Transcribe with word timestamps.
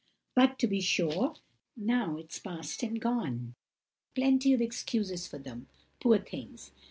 But, 0.33 0.57
to 0.57 0.65
be 0.65 0.81
sure, 0.81 1.35
now 1.77 2.17
it's 2.17 2.39
past 2.39 2.81
and 2.81 2.99
gone—I 2.99 3.21
can 3.29 3.43
make 3.43 4.15
plenty 4.15 4.51
of 4.55 4.59
excuses 4.59 5.27
for 5.27 5.37
them, 5.37 5.67
poor 5.99 6.17
things! 6.17 6.71